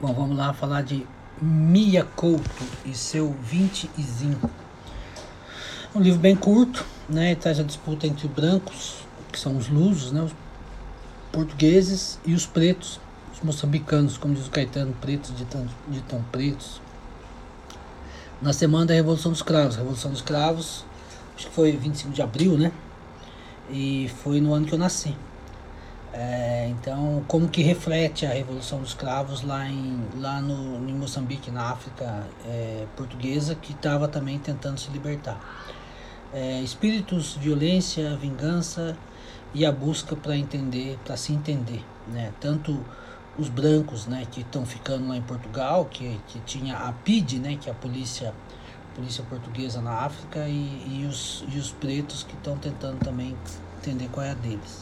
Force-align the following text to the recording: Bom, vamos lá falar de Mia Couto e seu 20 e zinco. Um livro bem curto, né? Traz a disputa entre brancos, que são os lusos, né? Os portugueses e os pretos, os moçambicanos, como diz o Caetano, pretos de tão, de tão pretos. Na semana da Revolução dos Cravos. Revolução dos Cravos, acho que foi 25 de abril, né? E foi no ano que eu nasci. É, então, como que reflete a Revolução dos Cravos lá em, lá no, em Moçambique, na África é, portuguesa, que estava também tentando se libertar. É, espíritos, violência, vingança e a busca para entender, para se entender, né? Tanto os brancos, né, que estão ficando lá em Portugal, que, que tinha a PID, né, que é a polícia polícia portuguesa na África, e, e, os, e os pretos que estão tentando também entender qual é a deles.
Bom, 0.00 0.14
vamos 0.14 0.36
lá 0.36 0.52
falar 0.52 0.82
de 0.82 1.04
Mia 1.42 2.04
Couto 2.04 2.64
e 2.86 2.94
seu 2.94 3.34
20 3.42 3.90
e 3.98 4.02
zinco. 4.02 4.48
Um 5.92 6.00
livro 6.00 6.20
bem 6.20 6.36
curto, 6.36 6.86
né? 7.08 7.34
Traz 7.34 7.58
a 7.58 7.64
disputa 7.64 8.06
entre 8.06 8.28
brancos, 8.28 8.98
que 9.32 9.40
são 9.40 9.56
os 9.56 9.68
lusos, 9.68 10.12
né? 10.12 10.22
Os 10.22 10.32
portugueses 11.32 12.20
e 12.24 12.32
os 12.32 12.46
pretos, 12.46 13.00
os 13.34 13.40
moçambicanos, 13.40 14.16
como 14.16 14.34
diz 14.34 14.46
o 14.46 14.50
Caetano, 14.50 14.94
pretos 15.00 15.36
de 15.36 15.44
tão, 15.46 15.66
de 15.88 16.00
tão 16.02 16.22
pretos. 16.30 16.80
Na 18.40 18.52
semana 18.52 18.86
da 18.86 18.94
Revolução 18.94 19.32
dos 19.32 19.42
Cravos. 19.42 19.74
Revolução 19.74 20.12
dos 20.12 20.22
Cravos, 20.22 20.84
acho 21.34 21.48
que 21.48 21.52
foi 21.52 21.72
25 21.72 22.14
de 22.14 22.22
abril, 22.22 22.56
né? 22.56 22.70
E 23.68 24.08
foi 24.22 24.40
no 24.40 24.54
ano 24.54 24.64
que 24.64 24.72
eu 24.72 24.78
nasci. 24.78 25.16
É, 26.20 26.66
então, 26.68 27.24
como 27.28 27.48
que 27.48 27.62
reflete 27.62 28.26
a 28.26 28.30
Revolução 28.30 28.80
dos 28.80 28.92
Cravos 28.92 29.42
lá 29.42 29.68
em, 29.68 30.04
lá 30.16 30.40
no, 30.40 30.90
em 30.90 30.92
Moçambique, 30.92 31.48
na 31.48 31.70
África 31.70 32.26
é, 32.44 32.86
portuguesa, 32.96 33.54
que 33.54 33.70
estava 33.70 34.08
também 34.08 34.36
tentando 34.36 34.80
se 34.80 34.90
libertar. 34.90 35.38
É, 36.34 36.60
espíritos, 36.60 37.36
violência, 37.36 38.16
vingança 38.16 38.96
e 39.54 39.64
a 39.64 39.70
busca 39.70 40.16
para 40.16 40.36
entender, 40.36 40.98
para 41.04 41.16
se 41.16 41.32
entender, 41.32 41.84
né? 42.08 42.32
Tanto 42.40 42.84
os 43.38 43.48
brancos, 43.48 44.08
né, 44.08 44.26
que 44.28 44.40
estão 44.40 44.66
ficando 44.66 45.06
lá 45.06 45.16
em 45.16 45.22
Portugal, 45.22 45.84
que, 45.84 46.20
que 46.26 46.40
tinha 46.40 46.76
a 46.76 46.92
PID, 46.92 47.38
né, 47.38 47.56
que 47.56 47.68
é 47.68 47.72
a 47.72 47.74
polícia 47.76 48.34
polícia 48.96 49.22
portuguesa 49.22 49.80
na 49.80 49.92
África, 49.92 50.48
e, 50.48 51.02
e, 51.02 51.06
os, 51.08 51.44
e 51.54 51.56
os 51.56 51.70
pretos 51.70 52.24
que 52.24 52.34
estão 52.34 52.58
tentando 52.58 52.98
também 52.98 53.36
entender 53.78 54.08
qual 54.08 54.26
é 54.26 54.32
a 54.32 54.34
deles. 54.34 54.80